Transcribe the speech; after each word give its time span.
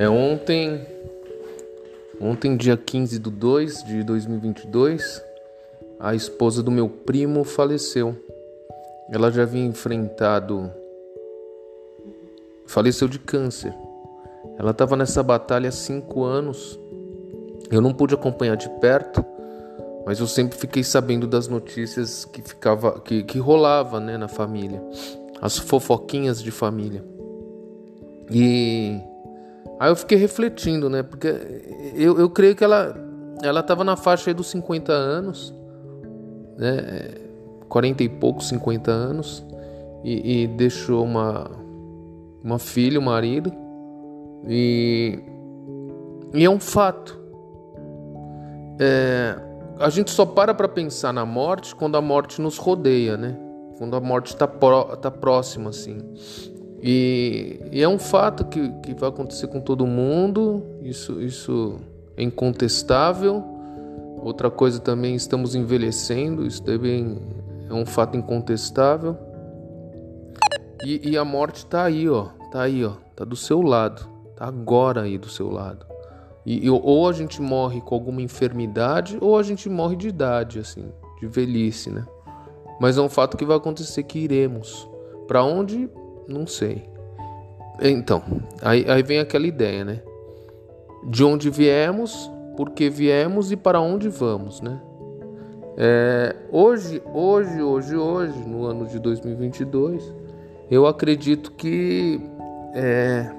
É 0.00 0.08
ontem, 0.08 0.86
ontem 2.20 2.56
dia 2.56 2.76
15 2.76 3.18
de 3.18 3.28
2 3.28 3.82
de 3.82 4.04
2022, 4.04 5.20
a 5.98 6.14
esposa 6.14 6.62
do 6.62 6.70
meu 6.70 6.88
primo 6.88 7.42
faleceu. 7.42 8.14
Ela 9.10 9.28
já 9.32 9.42
havia 9.42 9.64
enfrentado 9.64 10.70
faleceu 12.64 13.08
de 13.08 13.18
câncer. 13.18 13.74
Ela 14.56 14.70
estava 14.70 14.96
nessa 14.96 15.20
batalha 15.20 15.68
há 15.68 15.72
cinco 15.72 16.22
anos. 16.22 16.78
Eu 17.68 17.80
não 17.80 17.92
pude 17.92 18.14
acompanhar 18.14 18.56
de 18.56 18.68
perto, 18.78 19.24
mas 20.06 20.20
eu 20.20 20.28
sempre 20.28 20.56
fiquei 20.56 20.84
sabendo 20.84 21.26
das 21.26 21.48
notícias 21.48 22.24
que 22.24 22.40
ficava, 22.40 23.00
que, 23.00 23.24
que 23.24 23.40
rolava, 23.40 23.98
né, 23.98 24.16
na 24.16 24.28
família, 24.28 24.80
as 25.42 25.58
fofoquinhas 25.58 26.40
de 26.40 26.52
família. 26.52 27.04
E 28.30 29.00
Aí 29.78 29.90
eu 29.90 29.96
fiquei 29.96 30.18
refletindo, 30.18 30.90
né? 30.90 31.02
Porque 31.02 31.28
eu, 31.94 32.18
eu 32.18 32.28
creio 32.30 32.56
que 32.56 32.64
ela 32.64 32.94
ela 33.42 33.60
estava 33.60 33.84
na 33.84 33.96
faixa 33.96 34.32
dos 34.34 34.48
50 34.50 34.92
anos, 34.92 35.54
né? 36.56 37.14
40 37.68 38.02
e 38.02 38.08
poucos, 38.08 38.48
50 38.48 38.90
anos, 38.90 39.44
e, 40.02 40.42
e 40.42 40.46
deixou 40.46 41.04
uma, 41.04 41.50
uma 42.42 42.58
filha, 42.58 42.98
um 42.98 43.04
marido, 43.04 43.52
e, 44.46 45.18
e 46.34 46.44
é 46.44 46.50
um 46.50 46.58
fato. 46.58 47.18
É, 48.80 49.36
a 49.78 49.90
gente 49.90 50.10
só 50.10 50.24
para 50.24 50.54
para 50.54 50.68
pensar 50.68 51.12
na 51.12 51.26
morte 51.26 51.74
quando 51.74 51.96
a 51.96 52.00
morte 52.00 52.40
nos 52.40 52.56
rodeia, 52.58 53.16
né? 53.16 53.38
Quando 53.76 53.94
a 53.94 54.00
morte 54.00 54.28
está 54.28 54.46
tá 54.46 55.10
próxima, 55.10 55.70
assim. 55.70 55.98
E, 56.82 57.60
e, 57.72 57.82
é 57.82 57.88
um 57.88 57.98
fato 57.98 58.44
que, 58.44 58.68
que 58.82 58.94
vai 58.94 59.08
acontecer 59.08 59.48
com 59.48 59.60
todo 59.60 59.86
mundo, 59.86 60.62
isso, 60.82 61.20
isso 61.20 61.76
é 62.16 62.22
incontestável. 62.22 63.42
Outra 64.22 64.50
coisa 64.50 64.80
também, 64.80 65.14
estamos 65.14 65.54
envelhecendo, 65.54 66.46
isso 66.46 66.62
também 66.62 67.18
é 67.68 67.74
um 67.74 67.86
fato 67.86 68.16
incontestável. 68.16 69.16
E, 70.84 71.10
e 71.10 71.18
a 71.18 71.24
morte 71.24 71.58
está 71.58 71.84
aí, 71.84 72.08
ó, 72.08 72.26
tá 72.52 72.62
aí, 72.62 72.84
ó, 72.84 72.92
tá 73.16 73.24
do 73.24 73.34
seu 73.34 73.60
lado, 73.60 74.08
tá 74.36 74.46
agora 74.46 75.02
aí 75.02 75.18
do 75.18 75.28
seu 75.28 75.50
lado. 75.50 75.84
E, 76.46 76.64
e 76.64 76.70
ou 76.70 77.08
a 77.08 77.12
gente 77.12 77.42
morre 77.42 77.80
com 77.80 77.94
alguma 77.94 78.22
enfermidade, 78.22 79.18
ou 79.20 79.36
a 79.36 79.42
gente 79.42 79.68
morre 79.68 79.96
de 79.96 80.08
idade, 80.08 80.60
assim, 80.60 80.84
de 81.20 81.26
velhice, 81.26 81.90
né? 81.90 82.06
Mas 82.80 82.96
é 82.96 83.02
um 83.02 83.08
fato 83.08 83.36
que 83.36 83.44
vai 83.44 83.56
acontecer 83.56 84.04
que 84.04 84.20
iremos. 84.20 84.88
Para 85.26 85.42
onde? 85.42 85.90
Não 86.28 86.46
sei. 86.46 86.86
Então, 87.80 88.22
aí, 88.60 88.84
aí 88.86 89.02
vem 89.02 89.18
aquela 89.18 89.46
ideia, 89.46 89.82
né? 89.82 90.02
De 91.08 91.24
onde 91.24 91.48
viemos, 91.48 92.30
por 92.54 92.70
que 92.70 92.90
viemos 92.90 93.50
e 93.50 93.56
para 93.56 93.80
onde 93.80 94.10
vamos, 94.10 94.60
né? 94.60 94.78
É, 95.78 96.36
hoje, 96.50 97.00
hoje, 97.14 97.62
hoje, 97.62 97.96
hoje, 97.96 98.38
no 98.40 98.66
ano 98.66 98.86
de 98.86 98.98
2022, 98.98 100.12
eu 100.70 100.86
acredito 100.86 101.52
que 101.52 102.20
é, 102.74 103.32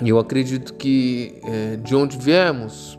eu 0.00 0.18
acredito 0.18 0.72
que 0.74 1.40
é, 1.44 1.76
de 1.76 1.94
onde 1.94 2.16
viemos, 2.16 2.98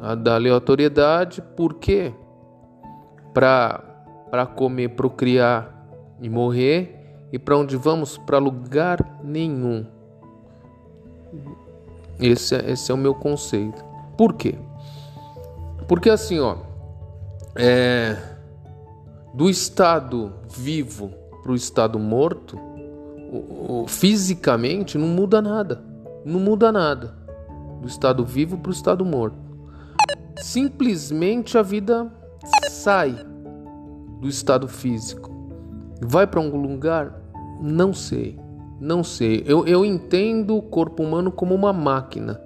a 0.00 0.14
da 0.14 0.34
aleatoriedade, 0.34 1.42
por 1.56 1.74
quê? 1.74 2.12
Para 3.34 3.82
para 4.30 4.44
comer, 4.44 4.90
procriar 4.90 5.88
e 6.20 6.28
morrer 6.28 7.05
e 7.32 7.38
para 7.38 7.56
onde 7.56 7.76
vamos? 7.76 8.16
Para 8.18 8.38
lugar 8.38 9.20
nenhum. 9.22 9.86
Esse 12.18 12.54
é, 12.54 12.70
esse 12.70 12.90
é 12.90 12.94
o 12.94 12.98
meu 12.98 13.14
conceito. 13.14 13.84
Por 14.16 14.34
quê? 14.34 14.54
Porque 15.86 16.08
assim, 16.08 16.40
ó, 16.40 16.56
é, 17.54 18.16
do 19.34 19.50
estado 19.50 20.32
vivo 20.48 21.10
para 21.42 21.52
o 21.52 21.54
estado 21.54 21.98
morto, 21.98 22.58
o, 23.30 23.82
o, 23.82 23.86
fisicamente 23.86 24.96
não 24.96 25.08
muda 25.08 25.42
nada. 25.42 25.82
Não 26.24 26.40
muda 26.40 26.72
nada. 26.72 27.14
Do 27.80 27.86
estado 27.86 28.24
vivo 28.24 28.58
para 28.58 28.70
o 28.70 28.72
estado 28.72 29.04
morto. 29.04 29.36
Simplesmente 30.38 31.56
a 31.56 31.62
vida 31.62 32.10
sai 32.70 33.14
do 34.20 34.28
estado 34.28 34.66
físico. 34.68 35.25
Vai 36.00 36.26
para 36.26 36.40
algum 36.40 36.60
lugar? 36.60 37.20
Não 37.60 37.92
sei. 37.92 38.38
Não 38.80 39.02
sei. 39.02 39.42
Eu, 39.46 39.66
eu 39.66 39.84
entendo 39.84 40.56
o 40.56 40.62
corpo 40.62 41.02
humano 41.02 41.32
como 41.32 41.54
uma 41.54 41.72
máquina 41.72 42.40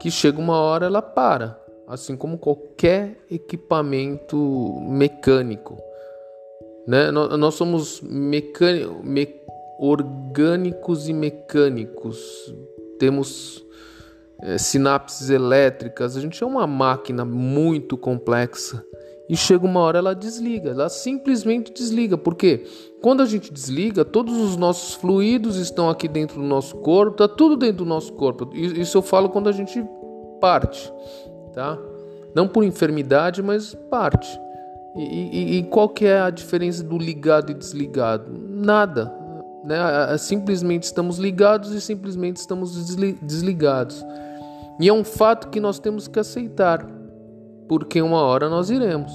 que 0.00 0.10
chega 0.10 0.38
uma 0.38 0.56
hora 0.56 0.86
ela 0.86 1.02
para, 1.02 1.60
assim 1.86 2.16
como 2.16 2.38
qualquer 2.38 3.18
equipamento 3.30 4.80
mecânico. 4.88 5.76
Né? 6.86 7.10
Nós, 7.10 7.38
nós 7.38 7.54
somos 7.54 8.00
mecânicos, 8.00 9.04
me, 9.04 9.28
orgânicos 9.78 11.08
e 11.08 11.12
mecânicos. 11.12 12.54
Temos 12.98 13.62
é, 14.42 14.56
sinapses 14.56 15.28
elétricas. 15.28 16.16
A 16.16 16.20
gente 16.20 16.42
é 16.42 16.46
uma 16.46 16.66
máquina 16.66 17.24
muito 17.24 17.98
complexa 17.98 18.82
e 19.28 19.36
chega 19.36 19.66
uma 19.66 19.80
hora 19.80 19.98
ela 19.98 20.14
desliga, 20.14 20.70
ela 20.70 20.88
simplesmente 20.88 21.72
desliga, 21.72 22.16
porque 22.16 22.64
quando 23.02 23.22
a 23.22 23.26
gente 23.26 23.52
desliga, 23.52 24.04
todos 24.04 24.36
os 24.36 24.56
nossos 24.56 24.94
fluidos 24.94 25.56
estão 25.56 25.90
aqui 25.90 26.08
dentro 26.08 26.40
do 26.40 26.46
nosso 26.46 26.76
corpo, 26.76 27.18
tá 27.18 27.28
tudo 27.28 27.56
dentro 27.56 27.78
do 27.78 27.84
nosso 27.84 28.12
corpo. 28.14 28.50
Isso 28.54 28.96
eu 28.96 29.02
falo 29.02 29.28
quando 29.28 29.48
a 29.48 29.52
gente 29.52 29.84
parte, 30.40 30.90
tá? 31.52 31.78
Não 32.34 32.48
por 32.48 32.64
enfermidade, 32.64 33.42
mas 33.42 33.74
parte. 33.90 34.40
E, 34.96 35.02
e, 35.02 35.58
e 35.58 35.62
qual 35.64 35.88
que 35.88 36.06
é 36.06 36.20
a 36.20 36.30
diferença 36.30 36.82
do 36.82 36.96
ligado 36.96 37.52
e 37.52 37.54
desligado? 37.54 38.32
Nada, 38.32 39.12
né? 39.62 40.16
Simplesmente 40.18 40.84
estamos 40.84 41.18
ligados 41.18 41.72
e 41.72 41.80
simplesmente 41.80 42.36
estamos 42.36 42.96
desligados. 43.22 44.04
E 44.80 44.88
é 44.88 44.92
um 44.92 45.04
fato 45.04 45.48
que 45.48 45.60
nós 45.60 45.78
temos 45.78 46.08
que 46.08 46.18
aceitar 46.18 46.97
porque 47.68 48.00
uma 48.00 48.22
hora 48.22 48.48
nós 48.48 48.70
iremos. 48.70 49.12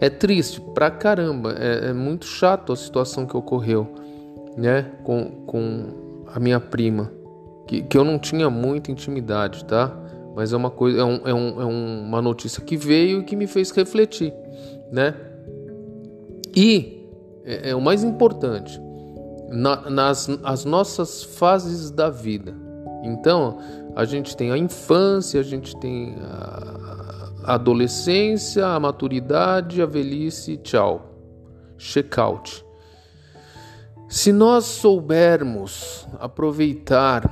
É 0.00 0.10
triste 0.10 0.60
pra 0.60 0.90
caramba, 0.90 1.54
é, 1.58 1.90
é 1.90 1.92
muito 1.92 2.26
chato 2.26 2.72
a 2.72 2.76
situação 2.76 3.26
que 3.26 3.36
ocorreu, 3.36 3.86
né, 4.56 4.90
com, 5.04 5.30
com 5.46 6.24
a 6.34 6.38
minha 6.38 6.60
prima, 6.60 7.10
que, 7.66 7.82
que 7.82 7.96
eu 7.96 8.04
não 8.04 8.18
tinha 8.18 8.50
muita 8.50 8.90
intimidade, 8.90 9.64
tá? 9.64 9.94
Mas 10.34 10.52
é 10.52 10.56
uma 10.56 10.70
coisa, 10.70 11.00
é, 11.00 11.04
um, 11.04 11.20
é, 11.24 11.34
um, 11.34 11.62
é 11.62 11.64
uma 11.64 12.20
notícia 12.20 12.62
que 12.62 12.76
veio 12.76 13.20
e 13.20 13.24
que 13.24 13.34
me 13.34 13.46
fez 13.46 13.70
refletir, 13.70 14.34
né? 14.92 15.14
E 16.54 17.08
é, 17.44 17.70
é 17.70 17.74
o 17.74 17.80
mais 17.80 18.04
importante, 18.04 18.78
na, 19.48 19.88
nas 19.88 20.28
as 20.44 20.64
nossas 20.66 21.22
fases 21.22 21.90
da 21.90 22.10
vida. 22.10 22.54
Então, 23.02 23.58
a 23.94 24.04
gente 24.04 24.36
tem 24.36 24.50
a 24.50 24.58
infância, 24.58 25.40
a 25.40 25.42
gente 25.42 25.74
tem 25.76 26.16
a 26.20 26.85
adolescência, 27.46 28.66
a 28.66 28.80
maturidade, 28.80 29.80
a 29.80 29.86
velhice, 29.86 30.56
tchau. 30.56 31.14
Checkout. 31.78 32.64
Se 34.08 34.32
nós 34.32 34.64
soubermos 34.64 36.06
aproveitar 36.18 37.30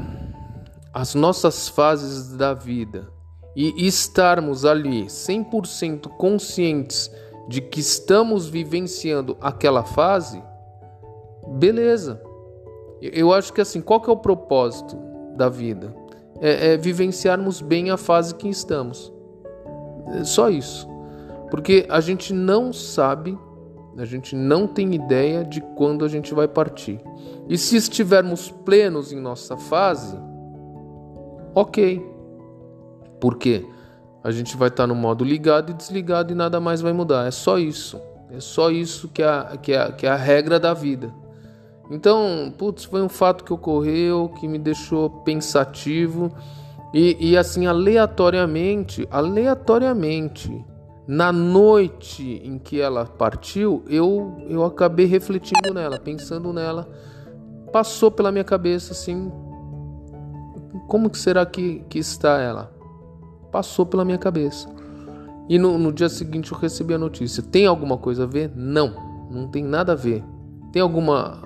as 0.93 1.15
nossas 1.15 1.69
fases 1.69 2.37
da 2.37 2.53
vida 2.53 3.09
e 3.57 3.87
estarmos 3.87 4.65
ali 4.65 5.07
100% 5.07 6.09
conscientes 6.17 7.11
de 7.49 7.61
que 7.61 7.81
estamos 7.81 8.49
vivenciando 8.49 9.37
aquela 9.41 9.85
fase, 9.85 10.43
beleza. 11.56 12.21
Eu 13.00 13.33
acho 13.33 13.53
que 13.53 13.61
assim, 13.61 13.81
qual 13.81 14.00
que 14.00 14.11
é 14.11 14.12
o 14.12 14.17
propósito 14.17 14.97
da 15.37 15.49
vida? 15.49 16.05
é, 16.41 16.75
é 16.75 16.77
vivenciarmos 16.77 17.61
bem 17.61 17.91
a 17.91 17.97
fase 17.97 18.35
que 18.35 18.49
estamos. 18.49 19.12
É 20.09 20.25
só 20.25 20.49
isso. 20.49 20.89
Porque 21.51 21.87
a 21.89 22.01
gente 22.01 22.33
não 22.33 22.73
sabe, 22.73 23.39
a 23.97 24.05
gente 24.05 24.35
não 24.35 24.67
tem 24.67 24.95
ideia 24.95 25.45
de 25.45 25.61
quando 25.61 26.05
a 26.05 26.09
gente 26.09 26.35
vai 26.35 26.49
partir. 26.49 27.01
E 27.49 27.56
se 27.56 27.77
estivermos 27.77 28.51
plenos 28.51 29.12
em 29.12 29.21
nossa 29.21 29.56
fase, 29.56 30.17
ok. 31.55 32.05
Porque 33.21 33.65
a 34.23 34.31
gente 34.31 34.56
vai 34.56 34.69
estar 34.69 34.87
no 34.87 34.95
modo 34.95 35.25
ligado 35.25 35.71
e 35.71 35.75
desligado 35.75 36.33
e 36.33 36.35
nada 36.35 36.59
mais 36.59 36.81
vai 36.81 36.93
mudar. 36.93 37.27
É 37.27 37.31
só 37.31 37.59
isso. 37.59 38.00
É 38.31 38.41
só 38.41 38.71
isso 38.71 39.09
que 39.09 39.23
é, 39.23 39.57
que 39.62 39.73
é, 39.73 39.93
que 39.93 40.07
é 40.07 40.11
a 40.11 40.17
regra 40.17 40.59
da 40.59 40.75
vida. 40.75 41.12
Então, 41.91 42.53
putz, 42.57 42.85
foi 42.85 43.03
um 43.03 43.09
fato 43.09 43.45
que 43.45 43.53
ocorreu 43.53 44.31
que 44.41 44.49
me 44.49 44.59
deixou 44.59 45.11
pensativo 45.11 46.35
e, 46.94 47.32
e 47.32 47.37
assim, 47.37 47.67
aleatoriamente, 47.67 49.05
aleatoriamente, 49.11 50.64
na 51.08 51.32
noite 51.32 52.41
em 52.44 52.56
que 52.56 52.81
ela 52.81 53.05
partiu, 53.05 53.82
eu, 53.88 54.37
eu 54.49 54.64
acabei 54.64 55.05
refletindo 55.05 55.75
nela, 55.75 55.99
pensando 55.99 56.52
nela. 56.52 56.88
Passou 57.73 58.12
pela 58.12 58.31
minha 58.31 58.44
cabeça 58.44 58.93
assim, 58.93 59.32
como 60.87 61.11
que 61.11 61.19
será 61.19 61.44
que, 61.44 61.85
que 61.88 61.99
está 61.99 62.38
ela? 62.38 62.73
Passou 63.50 63.85
pela 63.85 64.05
minha 64.05 64.17
cabeça. 64.17 64.69
E 65.49 65.58
no, 65.58 65.76
no 65.76 65.93
dia 65.93 66.08
seguinte 66.08 66.52
eu 66.52 66.58
recebi 66.58 66.94
a 66.94 66.99
notícia. 66.99 67.43
Tem 67.43 67.67
alguma 67.67 67.99
coisa 67.99 68.23
a 68.23 68.26
ver? 68.26 68.52
Não, 68.55 68.94
não 69.29 69.49
tem 69.49 69.64
nada 69.64 69.93
a 69.93 69.97
ver. 69.97 70.23
Tem 70.73 70.81
alguma, 70.81 71.43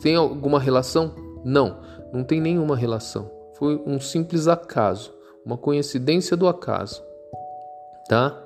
tem 0.00 0.14
alguma 0.14 0.60
relação? 0.60 1.12
Não, 1.44 1.80
não 2.12 2.22
tem 2.22 2.40
nenhuma 2.40 2.76
relação. 2.76 3.41
Foi 3.54 3.80
um 3.86 4.00
simples 4.00 4.48
acaso, 4.48 5.12
uma 5.44 5.56
coincidência 5.56 6.36
do 6.36 6.48
acaso. 6.48 7.02
Tá? 8.08 8.40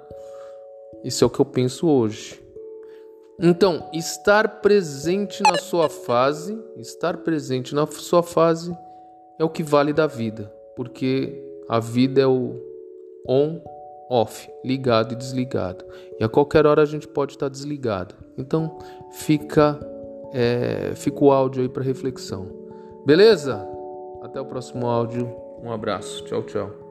Isso 1.05 1.25
é 1.25 1.27
o 1.27 1.31
que 1.31 1.41
eu 1.41 1.45
penso 1.45 1.89
hoje. 1.89 2.43
Então, 3.39 3.89
estar 3.93 4.61
presente 4.61 5.43
na 5.43 5.59
sua 5.59 5.89
fase, 5.89 6.59
estar 6.77 7.19
presente 7.19 7.75
na 7.75 7.87
sua 7.87 8.23
fase 8.23 8.77
é 9.39 9.45
o 9.45 9.51
que 9.51 9.63
vale 9.63 9.93
da 9.93 10.07
vida, 10.07 10.51
porque 10.75 11.43
a 11.69 11.79
vida 11.79 12.21
é 12.21 12.27
o 12.27 12.59
on 13.29 13.61
off, 14.09 14.49
ligado 14.65 15.13
e 15.13 15.17
desligado. 15.17 15.85
E 16.19 16.25
a 16.25 16.29
qualquer 16.29 16.67
hora 16.67 16.81
a 16.83 16.87
gente 16.87 17.07
pode 17.07 17.33
estar 17.33 17.49
desligado. 17.49 18.15
Então, 18.39 18.79
fica 19.13 19.79
é, 20.33 20.93
fica 20.95 21.25
o 21.25 21.31
áudio 21.31 21.63
aí 21.63 21.69
para 21.69 21.83
reflexão. 21.83 22.49
Beleza? 23.05 23.67
Até 24.27 24.41
o 24.41 24.45
próximo 24.45 24.89
áudio. 24.89 25.33
Um 25.63 25.71
abraço. 25.71 26.25
Tchau, 26.25 26.43
tchau. 26.43 26.86